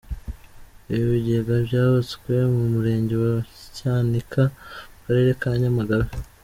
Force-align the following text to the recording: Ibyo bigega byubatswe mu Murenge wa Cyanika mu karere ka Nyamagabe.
Ibyo 0.93 1.03
bigega 1.13 1.55
byubatswe 1.65 2.33
mu 2.53 2.63
Murenge 2.73 3.15
wa 3.23 3.33
Cyanika 3.75 4.41
mu 4.51 4.99
karere 5.03 5.31
ka 5.41 5.49
Nyamagabe. 5.61 6.07